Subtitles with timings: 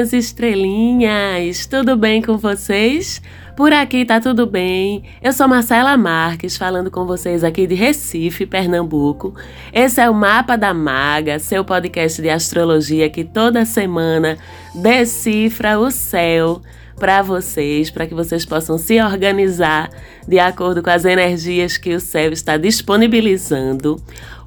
[0.00, 1.66] Minhas estrelinhas!
[1.66, 3.20] Tudo bem com vocês?
[3.54, 5.04] Por aqui tá tudo bem.
[5.22, 9.34] Eu sou Marcela Marques, falando com vocês aqui de Recife, Pernambuco.
[9.70, 14.38] Esse é o Mapa da Maga, seu podcast de astrologia que toda semana
[14.74, 16.62] decifra o céu
[16.98, 19.90] para vocês, para que vocês possam se organizar
[20.26, 24.02] de acordo com as energias que o céu está disponibilizando.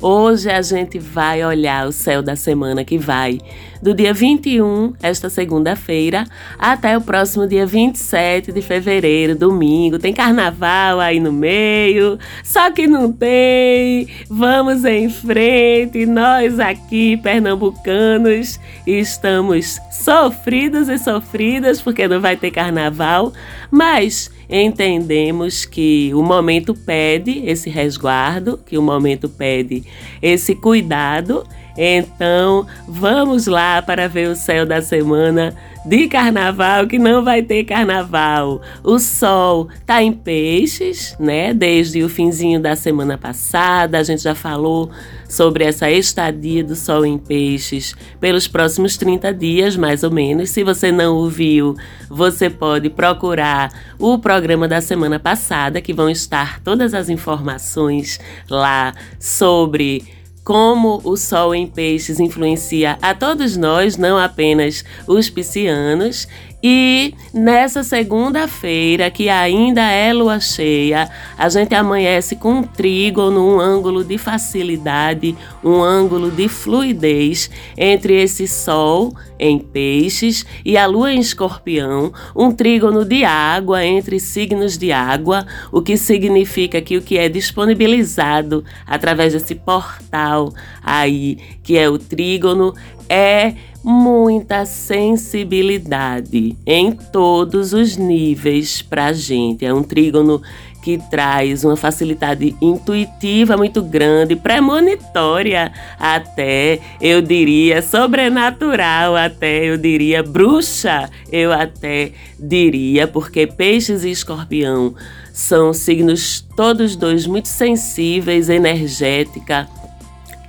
[0.06, 3.40] Hoje a gente vai olhar o céu da semana que vai,
[3.82, 6.26] do dia 21, esta segunda-feira,
[6.60, 9.98] até o próximo dia 27 de fevereiro, domingo.
[9.98, 14.10] Tem carnaval aí no meio, só que não tem.
[14.30, 23.32] Vamos em frente, nós aqui, pernambucanos, estamos sofridos e sofridas porque não vai ter carnaval,
[23.72, 29.84] mas entendemos que o momento pede esse resguardo, que o momento pede
[30.22, 31.44] esse cuidado.
[31.76, 37.64] Então, vamos lá para ver o céu da semana de carnaval, que não vai ter
[37.66, 38.62] carnaval.
[38.84, 41.54] O sol tá em peixes, né?
[41.54, 44.90] Desde o finzinho da semana passada, a gente já falou
[45.28, 50.52] sobre essa estadia do sol em peixes pelos próximos 30 dias, mais ou menos.
[50.52, 51.76] Se você não ouviu,
[52.10, 58.94] você pode procurar o programa da semana passada, que vão estar todas as informações lá
[59.20, 66.28] sobre como o Sol em Peixes influencia a todos nós, não apenas os piscianos,
[66.64, 73.60] e nessa segunda-feira, que ainda é lua cheia, a gente amanhece com um trígono, um
[73.60, 81.12] ângulo de facilidade, um ângulo de fluidez entre esse Sol em Peixes e a lua
[81.12, 87.02] em Escorpião, um trígono de água entre signos de água, o que significa que o
[87.02, 92.74] que é disponibilizado através desse portal aí, que é o trígono,
[93.10, 99.66] é muita sensibilidade em todos os níveis para a gente.
[99.66, 100.42] É um trígono
[100.84, 110.22] que traz uma facilidade intuitiva muito grande, premonitória até, eu diria, sobrenatural até, eu diria,
[110.22, 114.94] bruxa, eu até diria, porque peixes e escorpião
[115.32, 119.68] são signos todos dois muito sensíveis, energética,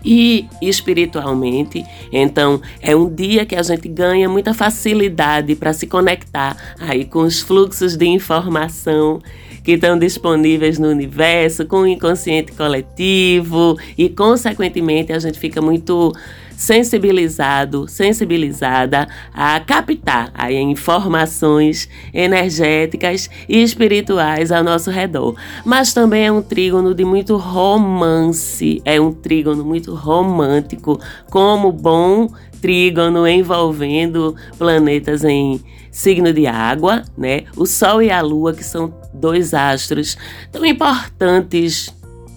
[0.04, 1.84] e espiritualmente.
[2.12, 7.20] Então, é um dia que a gente ganha muita facilidade para se conectar aí com
[7.20, 9.20] os fluxos de informação
[9.65, 16.12] que estão disponíveis no universo, com o inconsciente coletivo e, consequentemente, a gente fica muito
[16.56, 25.34] sensibilizado, sensibilizada a captar aí informações energéticas e espirituais ao nosso redor.
[25.65, 31.00] Mas também é um trígono de muito romance, é um trígono muito romântico,
[31.31, 32.28] como bom
[32.60, 35.60] trígono envolvendo planetas em
[35.91, 37.44] signo de água, né?
[37.56, 40.16] O Sol e a Lua, que são dois astros
[40.50, 41.94] tão importantes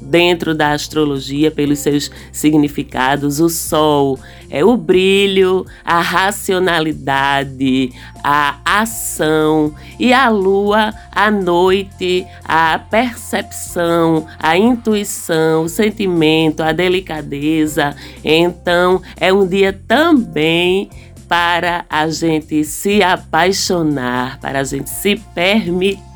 [0.08, 3.40] dentro da astrologia pelos seus significados.
[3.40, 4.18] O sol
[4.50, 7.92] é o brilho, a racionalidade,
[8.24, 17.96] a ação e a lua, a noite, a percepção, a intuição, o sentimento, a delicadeza.
[18.24, 20.90] Então, é um dia também
[21.28, 26.07] para a gente se apaixonar, para a gente se permitir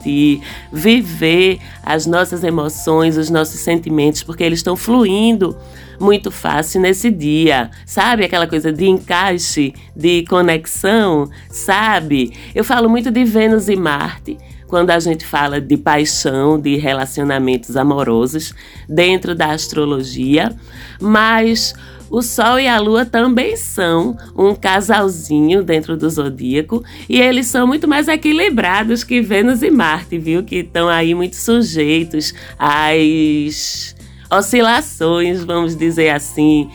[0.71, 5.55] viver as nossas emoções, os nossos sentimentos, porque eles estão fluindo
[5.99, 7.69] muito fácil nesse dia.
[7.85, 12.33] Sabe aquela coisa de encaixe, de conexão, sabe?
[12.55, 17.75] Eu falo muito de Vênus e Marte quando a gente fala de paixão, de relacionamentos
[17.75, 18.53] amorosos
[18.87, 20.55] dentro da astrologia,
[20.97, 21.73] mas
[22.11, 27.65] o Sol e a Lua também são um casalzinho dentro do zodíaco e eles são
[27.65, 30.43] muito mais equilibrados que Vênus e Marte, viu?
[30.43, 33.95] Que estão aí muito sujeitos às
[34.29, 36.69] oscilações, vamos dizer assim,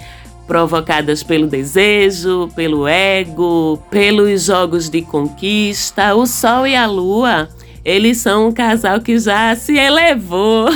[0.47, 6.15] provocadas pelo desejo, pelo ego, pelos jogos de conquista.
[6.15, 7.49] O Sol e a Lua
[7.87, 10.67] eles são um casal que já se elevou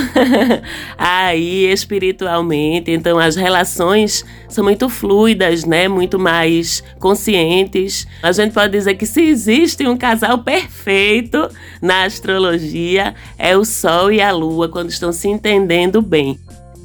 [0.97, 2.89] aí espiritualmente.
[2.89, 5.89] Então as relações são muito fluidas, né?
[5.89, 8.07] Muito mais conscientes.
[8.23, 11.49] A gente pode dizer que se existe um casal perfeito
[11.81, 16.39] na astrologia, é o Sol e a Lua quando estão se entendendo bem.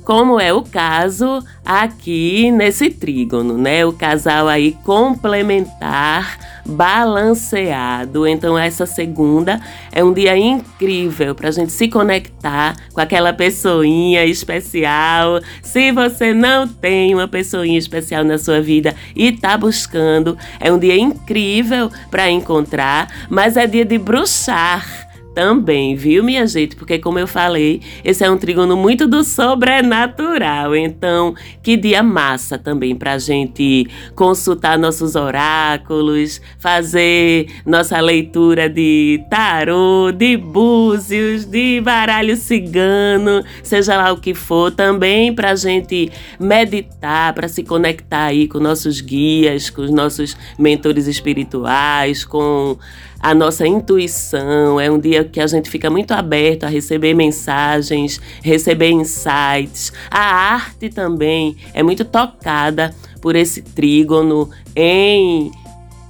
[0.07, 3.85] Como é o caso aqui nesse trígono, né?
[3.85, 8.25] O casal aí complementar, balanceado.
[8.25, 9.61] Então, essa segunda
[9.91, 15.41] é um dia incrível para a gente se conectar com aquela pessoinha especial.
[15.61, 20.79] Se você não tem uma pessoinha especial na sua vida e está buscando, é um
[20.79, 25.06] dia incrível para encontrar, mas é dia de bruxar
[25.37, 26.75] também, viu, minha gente?
[26.77, 30.75] Porque, como eu falei, esse é um trígono muito do sobrenatural.
[30.75, 40.11] Então, que dia massa também pra gente consultar nossos oráculos, fazer nossa leitura de tarô,
[40.11, 46.11] de búzios, de baralho cigano, seja lá o que for, também pra gente
[46.41, 52.79] meditar, para se conectar aí com nossos guias, com os nossos mentores espirituais, com
[53.21, 54.81] a nossa intuição.
[54.81, 59.93] É um dia que a gente fica muito aberto a receber mensagens, receber insights.
[60.11, 65.51] A arte também é muito tocada por esse trígono em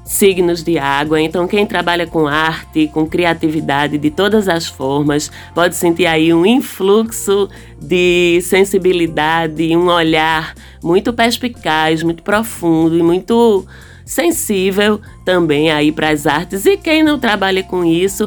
[0.06, 1.20] signos de água.
[1.20, 6.47] Então, quem trabalha com arte, com criatividade de todas as formas, pode sentir aí um
[6.47, 7.49] influxo
[7.81, 13.67] de sensibilidade, um olhar muito perspicaz, muito profundo e muito
[14.06, 18.26] sensível também aí para as artes e quem não trabalha com isso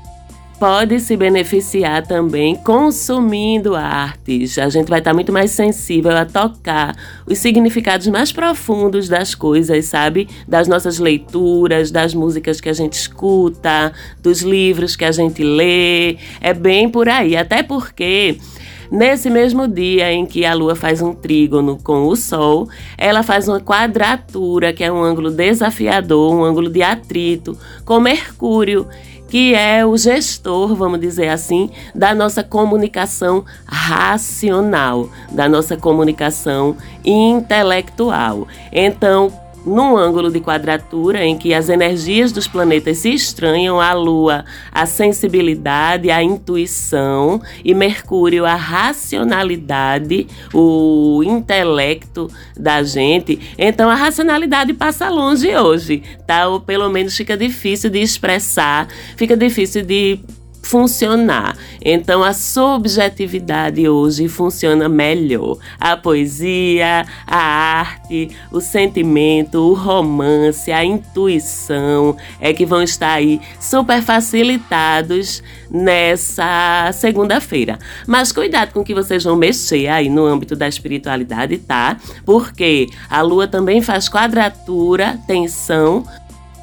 [0.59, 4.57] pode se beneficiar também consumindo artes.
[4.57, 9.85] A gente vai estar muito mais sensível a tocar os significados mais profundos das coisas,
[9.85, 10.27] sabe?
[10.45, 16.17] Das nossas leituras, das músicas que a gente escuta, dos livros que a gente lê.
[16.41, 18.37] É bem por aí, até porque
[18.91, 23.47] Nesse mesmo dia em que a Lua faz um trígono com o Sol, ela faz
[23.47, 28.87] uma quadratura, que é um ângulo desafiador, um ângulo de atrito, com Mercúrio
[29.29, 36.75] que é o gestor, vamos dizer assim, da nossa comunicação racional, da nossa comunicação
[37.05, 38.47] intelectual.
[38.71, 39.31] Então,
[39.65, 44.85] num ângulo de quadratura em que as energias dos planetas se estranham, a Lua, a
[44.85, 53.39] sensibilidade, a intuição, e Mercúrio, a racionalidade, o intelecto da gente.
[53.57, 56.47] Então a racionalidade passa longe hoje, tá?
[56.47, 60.19] Ou pelo menos fica difícil de expressar, fica difícil de
[60.61, 61.57] funcionar.
[61.83, 65.57] Então a subjetividade hoje funciona melhor.
[65.79, 73.41] A poesia, a arte, o sentimento, o romance, a intuição é que vão estar aí
[73.59, 77.77] super facilitados nessa segunda-feira.
[78.07, 81.97] Mas cuidado com que vocês vão mexer aí no âmbito da espiritualidade, tá?
[82.25, 86.05] Porque a lua também faz quadratura, tensão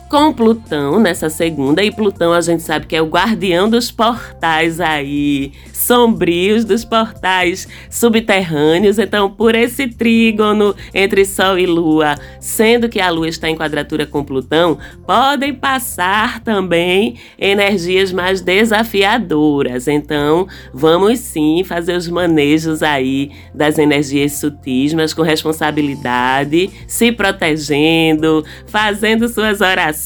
[0.09, 1.83] com Plutão nessa segunda.
[1.83, 7.67] E Plutão a gente sabe que é o guardião dos portais aí, sombrios dos portais
[7.91, 8.99] subterrâneos.
[8.99, 14.07] Então, por esse trígono entre Sol e Lua, sendo que a Lua está em quadratura
[14.07, 19.89] com Plutão, podem passar também energias mais desafiadoras.
[19.89, 28.45] Então, vamos sim fazer os manejos aí das energias sutis, mas com responsabilidade, se protegendo,
[28.67, 29.97] fazendo suas orações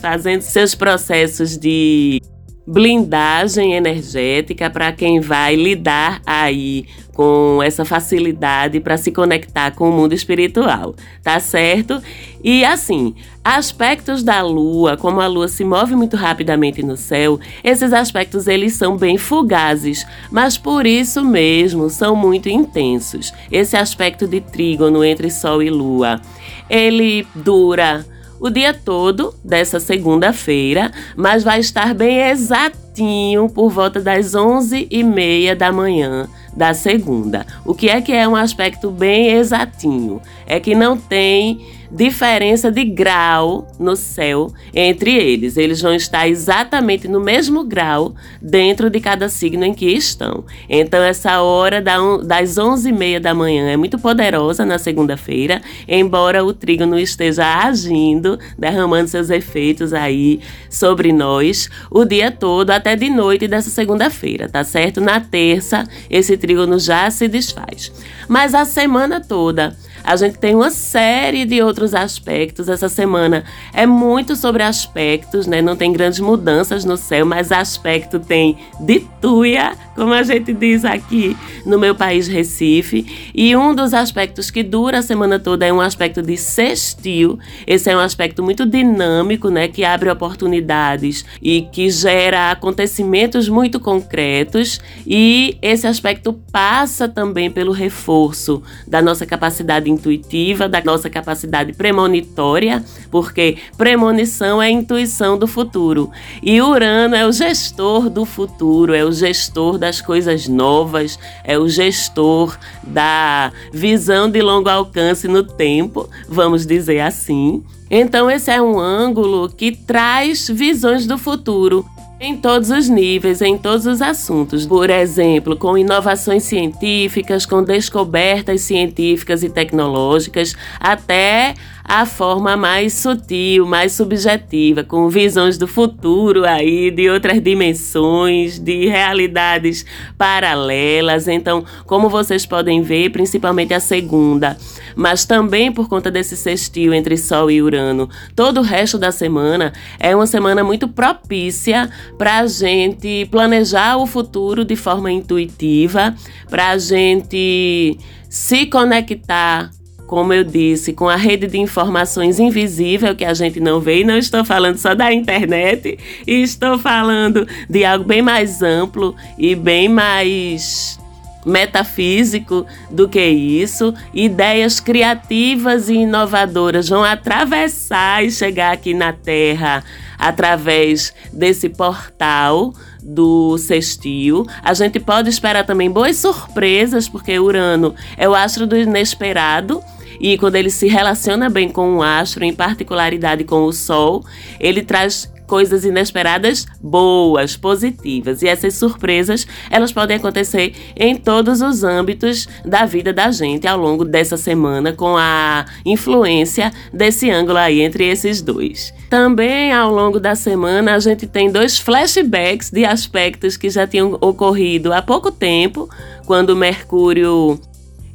[0.00, 2.20] fazendo seus processos de
[2.66, 9.92] blindagem energética para quem vai lidar aí com essa facilidade para se conectar com o
[9.92, 12.02] mundo espiritual, tá certo?
[12.42, 17.92] E assim, aspectos da lua, como a lua se move muito rapidamente no céu, esses
[17.92, 23.32] aspectos eles são bem fugazes, mas por isso mesmo são muito intensos.
[23.50, 26.20] Esse aspecto de trígono entre sol e lua,
[26.68, 28.04] ele dura
[28.40, 35.02] o dia todo dessa segunda-feira, mas vai estar bem exatinho por volta das 11 e
[35.02, 37.46] meia da manhã da segunda.
[37.64, 40.20] O que é que é um aspecto bem exatinho?
[40.46, 41.60] É que não tem
[41.90, 45.56] diferença de grau no céu entre eles.
[45.56, 50.44] Eles vão estar exatamente no mesmo grau dentro de cada signo em que estão.
[50.68, 56.98] Então, essa hora das 11h30 da manhã é muito poderosa na segunda-feira, embora o trígono
[56.98, 63.70] esteja agindo, derramando seus efeitos aí sobre nós o dia todo, até de noite dessa
[63.70, 65.00] segunda-feira, tá certo?
[65.00, 67.90] Na terça, esse trígono já se desfaz.
[68.28, 72.68] Mas a semana toda, A gente tem uma série de outros aspectos.
[72.68, 73.42] Essa semana
[73.74, 75.60] é muito sobre aspectos, né?
[75.60, 80.84] Não tem grandes mudanças no céu, mas aspecto tem de tuia, como a gente diz
[80.84, 83.32] aqui no meu país Recife.
[83.34, 87.36] E um dos aspectos que dura a semana toda é um aspecto de sextil.
[87.66, 89.66] Esse é um aspecto muito dinâmico, né?
[89.66, 94.80] Que abre oportunidades e que gera acontecimentos muito concretos.
[95.04, 102.84] E esse aspecto passa também pelo reforço da nossa capacidade intuitiva, da nossa capacidade premonitória,
[103.10, 106.10] porque premonição é intuição do futuro.
[106.42, 111.68] E Urano é o gestor do futuro, é o gestor das coisas novas, é o
[111.68, 117.64] gestor da visão de longo alcance no tempo, vamos dizer assim.
[117.90, 121.84] Então, esse é um ângulo que traz visões do futuro
[122.18, 124.66] em todos os níveis, em todos os assuntos.
[124.66, 131.54] Por exemplo, com inovações científicas, com descobertas científicas e tecnológicas, até
[131.88, 138.86] a forma mais sutil, mais subjetiva, com visões do futuro aí, de outras dimensões, de
[138.86, 139.86] realidades
[140.18, 141.28] paralelas.
[141.28, 144.56] Então, como vocês podem ver, principalmente a segunda,
[144.96, 149.72] mas também por conta desse sextil entre Sol e Urano, todo o resto da semana
[150.00, 151.88] é uma semana muito propícia
[152.18, 156.14] para a gente planejar o futuro de forma intuitiva,
[156.50, 157.96] para a gente
[158.28, 159.70] se conectar
[160.06, 164.04] como eu disse, com a rede de informações invisível que a gente não vê, e
[164.04, 169.88] não estou falando só da internet, estou falando de algo bem mais amplo e bem
[169.88, 170.98] mais
[171.46, 173.94] metafísico do que isso.
[174.12, 179.84] Ideias criativas e inovadoras vão atravessar e chegar aqui na Terra
[180.18, 184.44] através desse portal do sextil.
[184.62, 189.80] A gente pode esperar também boas surpresas, porque Urano é o astro do inesperado
[190.20, 194.24] e quando ele se relaciona bem com o astro, em particularidade com o Sol,
[194.60, 198.42] ele traz coisas inesperadas boas, positivas.
[198.42, 203.78] E essas surpresas, elas podem acontecer em todos os âmbitos da vida da gente ao
[203.78, 208.92] longo dessa semana com a influência desse ângulo aí entre esses dois.
[209.08, 214.18] Também ao longo da semana a gente tem dois flashbacks de aspectos que já tinham
[214.20, 215.88] ocorrido há pouco tempo,
[216.26, 217.60] quando Mercúrio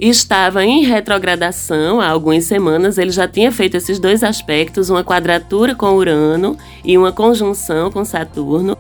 [0.02, 2.98] estava em retrogradação há algumas semanas.
[2.98, 8.04] Ele já tinha feito esses dois aspectos, uma quadratura com Urano e uma conjunção com
[8.04, 8.76] Saturno.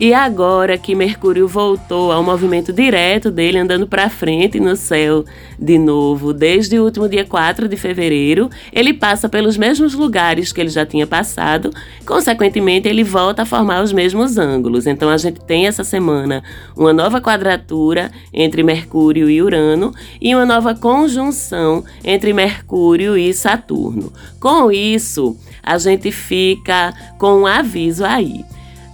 [0.00, 5.24] E agora que Mercúrio voltou ao movimento direto dele, andando para frente no céu
[5.58, 10.60] de novo, desde o último dia 4 de fevereiro, ele passa pelos mesmos lugares que
[10.60, 11.70] ele já tinha passado,
[12.06, 14.86] consequentemente, ele volta a formar os mesmos ângulos.
[14.86, 16.44] Então, a gente tem essa semana
[16.76, 24.12] uma nova quadratura entre Mercúrio e Urano e uma nova conjunção entre Mercúrio e Saturno.
[24.38, 28.44] Com isso, a gente fica com um aviso aí.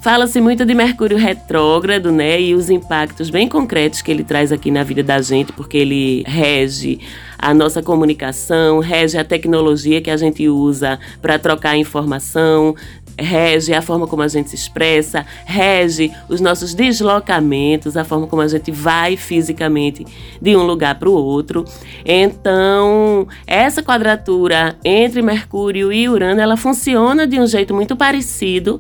[0.05, 2.39] Fala-se muito de Mercúrio retrógrado, né?
[2.39, 6.23] E os impactos bem concretos que ele traz aqui na vida da gente, porque ele
[6.27, 7.01] rege
[7.39, 12.77] a nossa comunicação, rege a tecnologia que a gente usa para trocar informação,
[13.19, 18.43] rege a forma como a gente se expressa, rege os nossos deslocamentos, a forma como
[18.43, 20.05] a gente vai fisicamente
[20.39, 21.65] de um lugar para o outro.
[22.05, 28.79] Então, essa quadratura entre Mercúrio e Urano, ela funciona de um jeito muito parecido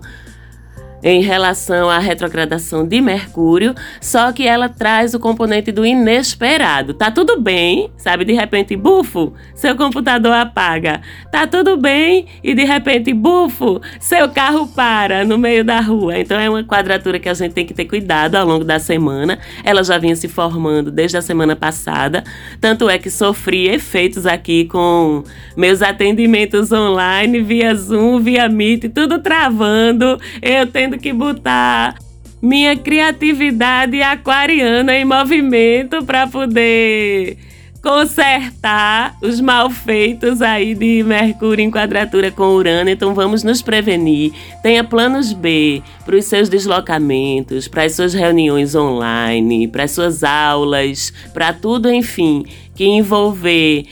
[1.04, 6.94] em relação à retrogradação de Mercúrio, só que ela traz o componente do inesperado.
[6.94, 8.24] Tá tudo bem, sabe?
[8.24, 11.02] De repente, bufo, seu computador apaga.
[11.30, 16.18] Tá tudo bem e de repente, bufo, seu carro para no meio da rua.
[16.18, 19.38] Então é uma quadratura que a gente tem que ter cuidado ao longo da semana.
[19.62, 22.24] Ela já vinha se formando desde a semana passada,
[22.58, 25.22] tanto é que sofri efeitos aqui com
[25.54, 30.18] meus atendimentos online via Zoom, via Meet, tudo travando.
[30.40, 31.96] Eu tendo tendo que botar
[32.40, 37.38] minha criatividade aquariana em movimento para poder
[37.82, 42.88] consertar os malfeitos aí de Mercúrio em quadratura com Urano.
[42.88, 44.32] Então vamos nos prevenir.
[44.62, 50.24] Tenha planos B para os seus deslocamentos, para as suas reuniões online, para as suas
[50.24, 53.84] aulas, para tudo, enfim, que envolver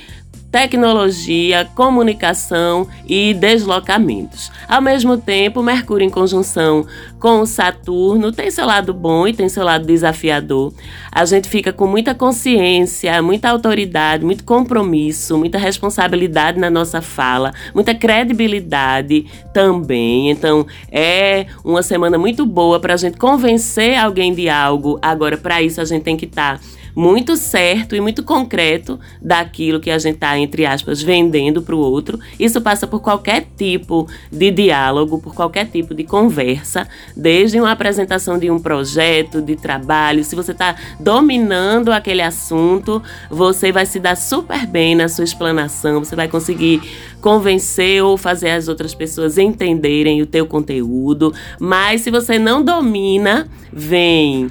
[0.52, 4.52] tecnologia, comunicação e deslocamentos.
[4.68, 6.86] Ao mesmo tempo, Mercúrio em conjunção
[7.18, 10.74] com Saturno tem seu lado bom e tem seu lado desafiador.
[11.10, 17.52] A gente fica com muita consciência, muita autoridade, muito compromisso, muita responsabilidade na nossa fala,
[17.74, 20.30] muita credibilidade também.
[20.30, 24.98] Então, é uma semana muito boa para a gente convencer alguém de algo.
[25.00, 26.58] Agora, para isso, a gente tem que estar.
[26.58, 31.74] Tá muito certo e muito concreto daquilo que a gente está, entre aspas, vendendo para
[31.74, 32.18] o outro.
[32.38, 38.38] Isso passa por qualquer tipo de diálogo, por qualquer tipo de conversa, desde uma apresentação
[38.38, 40.24] de um projeto, de trabalho.
[40.24, 46.04] Se você está dominando aquele assunto, você vai se dar super bem na sua explanação,
[46.04, 46.82] você vai conseguir
[47.20, 51.32] convencer ou fazer as outras pessoas entenderem o teu conteúdo.
[51.58, 54.50] Mas se você não domina, vem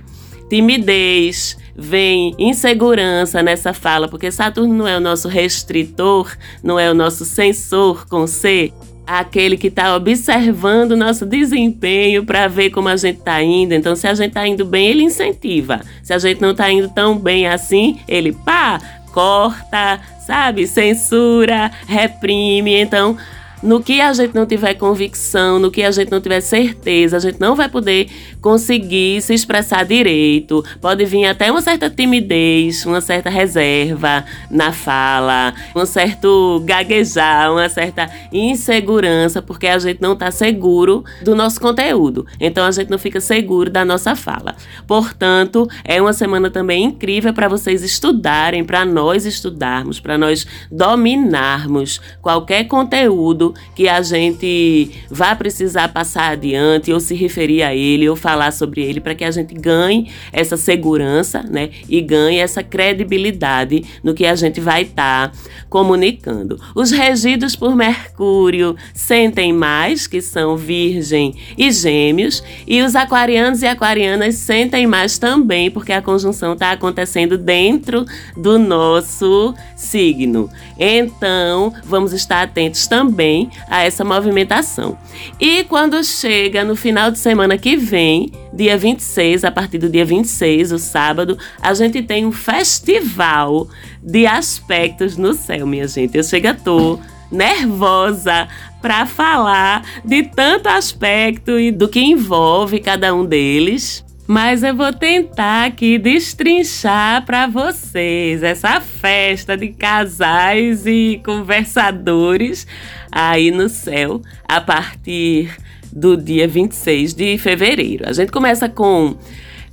[0.50, 6.94] timidez, vem insegurança nessa fala, porque Saturno não é o nosso restritor, não é o
[6.94, 8.72] nosso sensor com C,
[9.06, 13.74] aquele que está observando o nosso desempenho para ver como a gente está indo.
[13.74, 15.82] Então, se a gente está indo bem, ele incentiva.
[16.01, 18.80] Se a gente não está indo tão bem assim, ele pá,
[19.12, 20.66] corta, sabe?
[20.68, 22.75] Censura, reprime.
[22.75, 23.18] Então,
[23.62, 27.20] no que a gente não tiver convicção, no que a gente não tiver certeza, a
[27.20, 28.10] gente não vai poder
[28.41, 30.63] conseguir se expressar direito.
[30.80, 37.70] Pode vir até uma certa timidez, uma certa reserva na fala, um certo gaguejar, uma
[37.70, 42.25] certa insegurança, porque a gente não está seguro do nosso conteúdo.
[42.39, 44.56] Então a gente não fica seguro da nossa fala.
[44.88, 52.01] Portanto, é uma semana também incrível para vocês estudarem, para nós estudarmos, para nós dominarmos
[52.22, 58.15] qualquer conteúdo que a gente vai precisar passar adiante ou se referir a ele ou
[58.15, 61.70] falar sobre ele para que a gente ganhe essa segurança, né?
[61.88, 65.38] E ganhe essa credibilidade no que a gente vai estar tá
[65.70, 66.60] comunicando.
[66.75, 73.67] Os regidos por Mercúrio sentem mais, que são Virgem e Gêmeos, e os aquarianos e
[73.67, 78.05] aquarianas sentem mais também, porque a conjunção está acontecendo dentro
[78.36, 80.50] do nosso signo.
[80.77, 84.98] Então, vamos estar atentos também a essa movimentação.
[85.39, 90.05] E quando chega no final de semana que vem, dia 26, a partir do dia
[90.05, 93.67] 26, o sábado, a gente tem um festival
[94.01, 96.17] de aspectos no céu, minha gente.
[96.17, 97.00] Eu chego a tô
[97.31, 98.48] nervosa
[98.81, 104.94] para falar de tanto aspecto e do que envolve cada um deles mas eu vou
[104.94, 112.66] tentar aqui destrinchar para vocês essa festa de casais e conversadores
[113.12, 115.54] aí no céu a partir
[115.92, 118.08] do dia 26 de fevereiro.
[118.08, 119.18] A gente começa com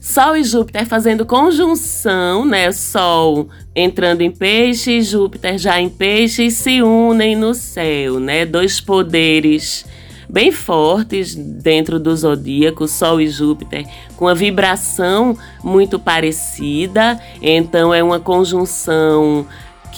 [0.01, 2.73] Sol e Júpiter fazendo conjunção, né?
[2.73, 8.45] Sol entrando em peixe, Júpiter já em peixe se unem no céu, né?
[8.45, 9.87] Dois poderes
[10.29, 17.19] bem fortes dentro do zodíaco, Sol e Júpiter, com a vibração muito parecida.
[17.41, 19.47] Então é uma conjunção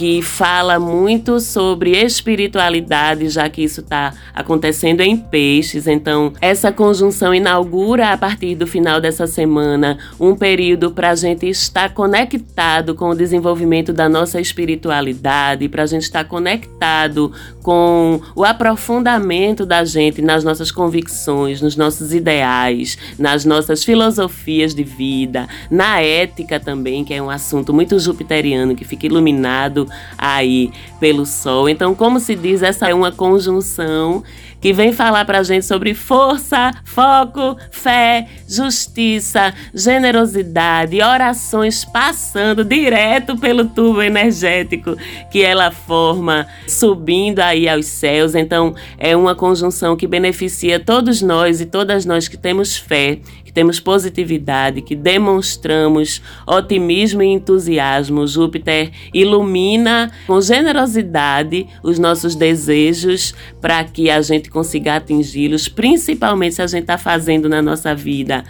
[0.00, 5.86] que fala muito sobre espiritualidade, já que isso está acontecendo em peixes.
[5.86, 11.46] Então, essa conjunção inaugura a partir do final dessa semana um período para a gente
[11.46, 17.30] estar conectado com o desenvolvimento da nossa espiritualidade, para a gente estar conectado
[17.62, 24.82] com o aprofundamento da gente nas nossas convicções, nos nossos ideais, nas nossas filosofias de
[24.82, 31.26] vida, na ética também, que é um assunto muito jupiteriano que fica iluminado aí pelo
[31.26, 31.68] Sol.
[31.68, 34.22] Então, como se diz, essa é uma conjunção
[34.60, 43.36] que vem falar para a gente sobre força, foco, fé, justiça, generosidade, orações passando direto
[43.36, 44.96] pelo tubo energético
[45.30, 48.34] que ela forma, subindo aí aos céus.
[48.34, 53.18] Então, é uma conjunção que beneficia todos nós e todas nós que temos fé,
[53.50, 58.24] que temos positividade, que demonstramos otimismo e entusiasmo.
[58.24, 66.62] Júpiter ilumina com generosidade os nossos desejos para que a gente consiga atingi-los, principalmente se
[66.62, 68.44] a gente está fazendo na nossa vida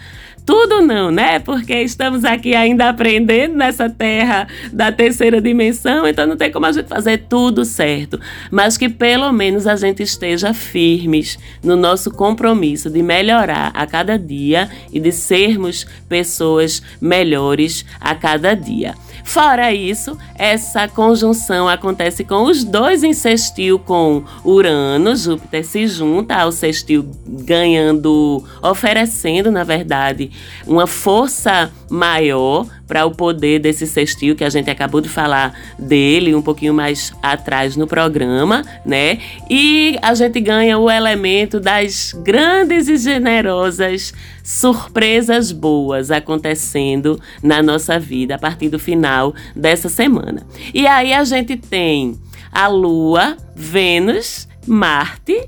[0.45, 1.39] tudo não, né?
[1.39, 6.71] Porque estamos aqui ainda aprendendo nessa terra da terceira dimensão, então não tem como a
[6.71, 8.19] gente fazer tudo certo.
[8.49, 14.17] Mas que pelo menos a gente esteja firmes no nosso compromisso de melhorar a cada
[14.17, 18.95] dia e de sermos pessoas melhores a cada dia.
[19.23, 26.35] Fora isso, essa conjunção acontece com os dois em sextil com Urano, Júpiter se junta
[26.35, 30.31] ao sextil ganhando, oferecendo, na verdade,
[30.65, 36.35] uma força maior para o poder desse sextil que a gente acabou de falar dele
[36.35, 39.17] um pouquinho mais atrás no programa, né?
[39.49, 47.97] E a gente ganha o elemento das grandes e generosas surpresas boas acontecendo na nossa
[47.97, 50.45] vida a partir do final dessa semana.
[50.73, 52.19] E aí a gente tem
[52.51, 55.47] a Lua, Vênus, Marte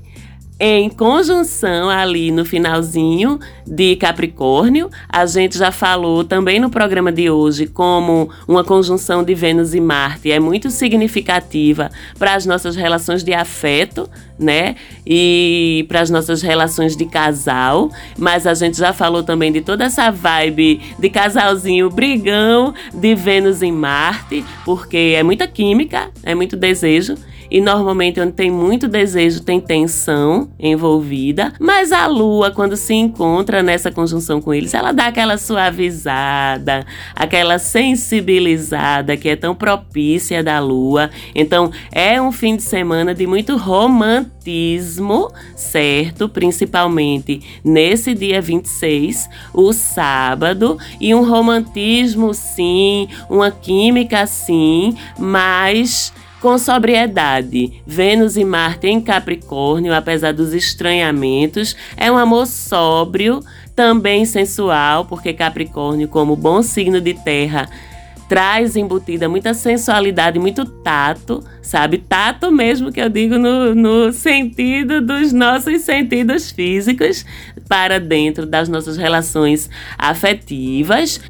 [0.58, 4.88] em conjunção ali no finalzinho de Capricórnio.
[5.08, 9.80] A gente já falou também no programa de hoje como uma conjunção de Vênus e
[9.80, 14.76] Marte é muito significativa para as nossas relações de afeto, né?
[15.06, 17.90] E para as nossas relações de casal.
[18.16, 23.60] Mas a gente já falou também de toda essa vibe de casalzinho brigão de Vênus
[23.60, 27.16] em Marte, porque é muita química, é muito desejo.
[27.54, 33.62] E normalmente onde tem muito desejo tem tensão envolvida, mas a lua quando se encontra
[33.62, 40.58] nessa conjunção com eles, ela dá aquela suavizada, aquela sensibilizada que é tão propícia da
[40.58, 41.10] lua.
[41.32, 46.28] Então, é um fim de semana de muito romantismo, certo?
[46.28, 56.12] Principalmente nesse dia 26, o sábado, e um romantismo sim, uma química sim, mas
[56.44, 57.72] com sobriedade.
[57.86, 63.40] Vênus e Marte em Capricórnio, apesar dos estranhamentos, é um amor sóbrio,
[63.74, 67.66] também sensual, porque Capricórnio, como bom signo de terra,
[68.28, 71.96] traz embutida muita sensualidade, muito tato, sabe?
[71.96, 77.24] Tato mesmo que eu digo no, no sentido dos nossos sentidos físicos
[77.66, 81.20] para dentro das nossas relações afetivas.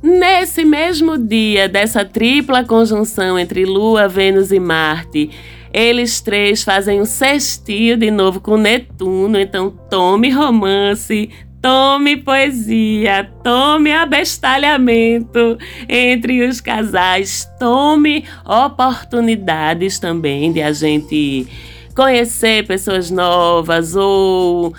[0.00, 5.30] Nesse mesmo dia dessa tripla conjunção entre Lua, Vênus e Marte,
[5.72, 9.40] eles três fazem um sextil de novo com Netuno.
[9.40, 11.30] Então, tome romance,
[11.60, 15.58] tome poesia, tome abestalhamento
[15.88, 21.48] entre os casais, tome oportunidades também de a gente
[21.92, 24.72] conhecer pessoas novas ou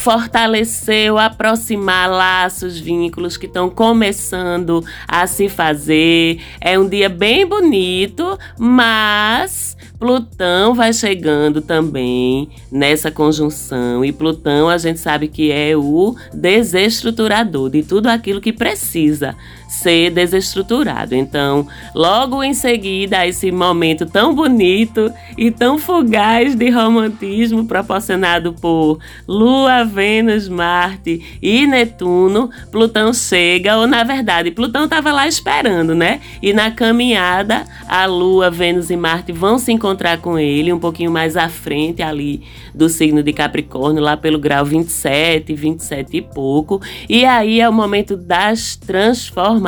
[0.00, 6.40] fortalecer ou aproximar laços, vínculos que estão começando a se fazer.
[6.60, 14.02] É um dia bem bonito, mas Plutão vai chegando também nessa conjunção.
[14.02, 19.36] E Plutão a gente sabe que é o desestruturador de tudo aquilo que precisa
[19.70, 21.14] ser desestruturado.
[21.14, 28.98] Então, logo em seguida esse momento tão bonito e tão fugaz de romantismo proporcionado por
[29.28, 36.20] Lua, Vênus, Marte e Netuno, Plutão chega, ou na verdade, Plutão estava lá esperando, né?
[36.42, 41.12] E na caminhada, a Lua, Vênus e Marte vão se encontrar com ele um pouquinho
[41.12, 42.42] mais à frente ali
[42.74, 46.80] do signo de Capricórnio, lá pelo grau 27, 27 e pouco.
[47.08, 49.59] E aí é o momento das transformações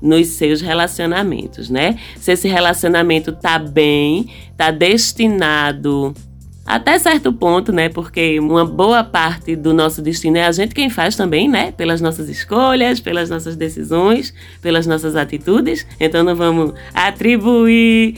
[0.00, 1.98] nos seus relacionamentos, né?
[2.16, 6.14] Se esse relacionamento tá bem, tá destinado
[6.66, 7.88] até certo ponto, né?
[7.88, 11.72] Porque uma boa parte do nosso destino é a gente quem faz também, né?
[11.72, 15.86] Pelas nossas escolhas, pelas nossas decisões, pelas nossas atitudes.
[16.00, 18.16] Então não vamos atribuir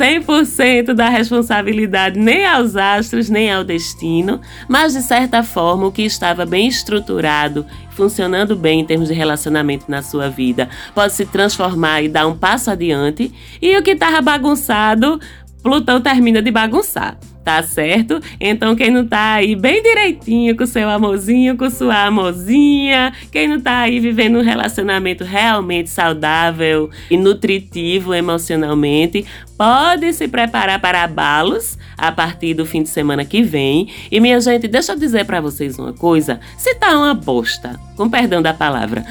[0.00, 6.00] 100% da responsabilidade nem aos astros, nem ao destino, mas de certa forma o que
[6.00, 12.02] estava bem estruturado, funcionando bem em termos de relacionamento na sua vida, pode se transformar
[12.02, 15.20] e dar um passo adiante, e o que estava bagunçado,
[15.62, 17.18] Plutão termina de bagunçar
[17.50, 18.20] tá certo?
[18.38, 23.60] Então, quem não tá aí bem direitinho com seu amorzinho, com sua amorzinha, quem não
[23.60, 29.26] tá aí vivendo um relacionamento realmente saudável e nutritivo emocionalmente,
[29.58, 33.88] pode se preparar para abalos a partir do fim de semana que vem.
[34.10, 38.08] E minha gente, deixa eu dizer para vocês uma coisa: se tá uma bosta, com
[38.08, 39.04] perdão da palavra,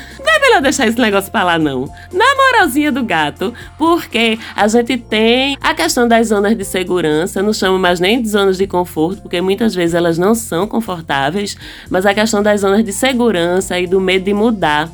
[0.50, 1.92] melhor deixar esse negócio pra lá, não.
[2.12, 7.54] Na moralzinha do gato, porque a gente tem a questão das zonas de segurança, não
[7.54, 11.56] chamo mais nem de zonas de conforto, porque muitas vezes elas não são confortáveis,
[11.90, 14.90] mas a questão das zonas de segurança e do medo de mudar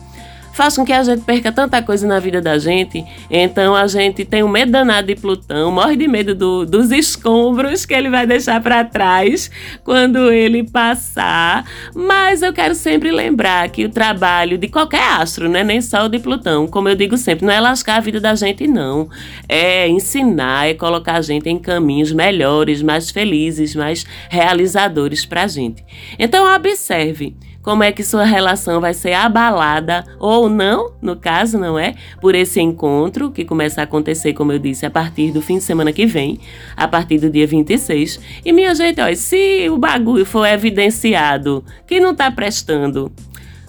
[0.55, 3.03] faz com que a gente perca tanta coisa na vida da gente.
[3.29, 7.85] Então a gente tem um medo danado de Plutão, morre de medo do, dos escombros
[7.85, 9.51] que ele vai deixar para trás
[9.83, 11.65] quando ele passar.
[11.93, 16.09] Mas eu quero sempre lembrar que o trabalho de qualquer astro, né, nem só o
[16.09, 19.09] de Plutão, como eu digo sempre, não é lascar a vida da gente, não.
[19.49, 25.47] É ensinar, é colocar a gente em caminhos melhores, mais felizes, mais realizadores para a
[25.47, 25.83] gente.
[26.17, 27.35] Então observe
[27.65, 31.95] como é que sua relação vai ser abalada ou não, no caso, não é?
[32.21, 35.63] Por esse encontro que começa a acontecer, como eu disse, a partir do fim de
[35.63, 36.39] semana que vem,
[36.77, 38.19] a partir do dia 26.
[38.45, 43.11] E minha gente, ó, se o bagulho for evidenciado que não tá prestando,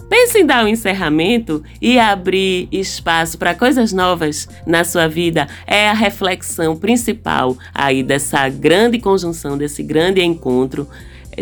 [0.09, 5.49] Pense em dar um encerramento e abrir espaço para coisas novas na sua vida.
[5.65, 10.87] É a reflexão principal aí dessa grande conjunção, desse grande encontro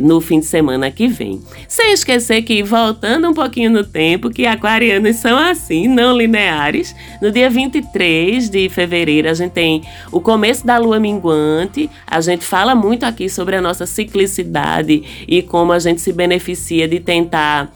[0.01, 1.41] no fim de semana que vem.
[1.67, 6.95] Sem esquecer que, voltando um pouquinho no tempo, que aquarianos são assim, não lineares.
[7.21, 11.89] No dia 23 de fevereiro, a gente tem o começo da lua minguante.
[12.05, 16.87] A gente fala muito aqui sobre a nossa ciclicidade e como a gente se beneficia
[16.87, 17.71] de tentar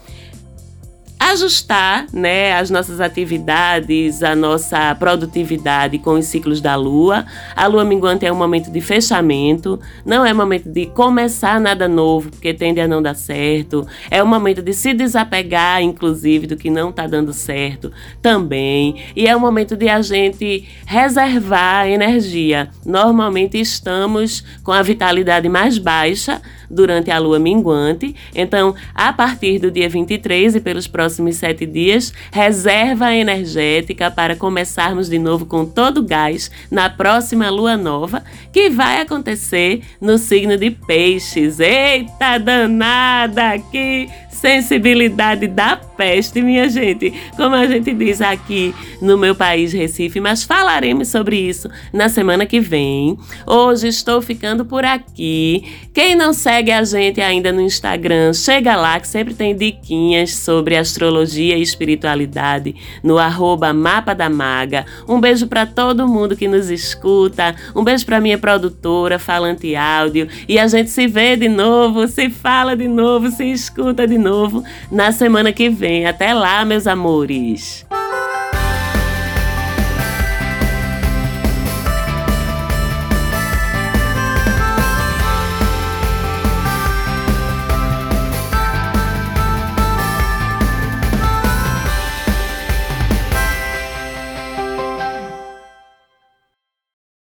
[1.30, 7.24] ajustar né, as nossas atividades, a nossa produtividade com os ciclos da lua.
[7.54, 12.30] A lua minguante é um momento de fechamento, não é momento de começar nada novo,
[12.30, 13.86] porque tende a não dar certo.
[14.10, 18.96] É um momento de se desapegar, inclusive, do que não está dando certo também.
[19.14, 22.70] E é um momento de a gente reservar energia.
[22.84, 28.14] Normalmente estamos com a vitalidade mais baixa durante a lua minguante.
[28.34, 35.08] Então, a partir do dia 23 e pelos próximos sete dias, reserva energética para começarmos
[35.08, 40.56] de novo com todo o gás na próxima lua nova, que vai acontecer no signo
[40.56, 41.60] de Peixes.
[41.60, 43.58] Eita danada!
[43.70, 44.08] Que
[44.40, 47.12] sensibilidade da peste, minha gente.
[47.36, 52.46] Como a gente diz aqui no meu país, Recife, mas falaremos sobre isso na semana
[52.46, 53.18] que vem.
[53.46, 55.62] Hoje estou ficando por aqui.
[55.92, 60.74] Quem não segue a gente ainda no Instagram, chega lá que sempre tem diquinhas sobre
[60.74, 62.74] astrologia e espiritualidade
[63.04, 64.86] no arroba Mapa da Maga.
[65.06, 67.54] Um beijo para todo mundo que nos escuta.
[67.76, 70.28] Um beijo para minha produtora, Falante Áudio.
[70.48, 74.64] E a gente se vê de novo, se fala de novo, se escuta de novo
[74.90, 76.06] na semana que vem.
[76.06, 77.84] Até lá, meus amores!